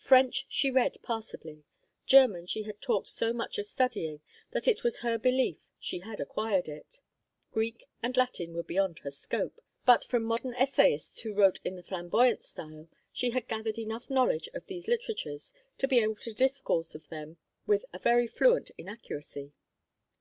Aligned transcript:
French 0.00 0.44
she 0.48 0.72
read 0.72 0.96
passably; 1.04 1.62
German 2.04 2.46
she 2.46 2.64
had 2.64 2.80
talked 2.80 3.06
so 3.06 3.32
much 3.32 3.58
of 3.58 3.66
studying 3.66 4.20
that 4.50 4.66
it 4.66 4.82
was 4.82 4.98
her 5.06 5.16
belief 5.16 5.56
she 5.78 6.00
had 6.00 6.20
acquired 6.20 6.66
it; 6.68 6.98
Greek 7.52 7.84
and 8.02 8.16
Latin 8.16 8.54
were 8.54 8.64
beyond 8.64 8.98
her 8.98 9.10
scope, 9.12 9.60
but 9.86 10.02
from 10.02 10.24
modern 10.24 10.52
essayists 10.54 11.20
who 11.20 11.32
wrote 11.32 11.60
in 11.64 11.76
the 11.76 11.82
flamboyant 11.84 12.42
style 12.42 12.88
she 13.12 13.30
had 13.30 13.46
gathered 13.46 13.78
enough 13.78 14.10
knowledge 14.10 14.48
of 14.52 14.66
these 14.66 14.88
literatures 14.88 15.52
to 15.78 15.86
be 15.86 16.00
able 16.00 16.16
to 16.16 16.34
discourse 16.34 16.96
of 16.96 17.08
them 17.08 17.36
with 17.64 17.84
a 17.92 18.00
very 18.00 18.26
fluent 18.26 18.72
inaccuracy. 18.76 19.52